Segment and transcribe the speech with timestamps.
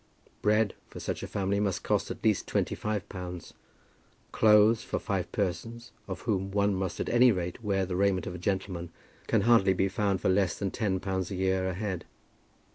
[0.41, 3.53] Bread for such a family must cost at least twenty five pounds.
[4.31, 8.33] Clothes for five persons, of whom one must at any rate wear the raiment of
[8.33, 8.89] a gentleman,
[9.27, 12.05] can hardly be found for less than ten pounds a year a head.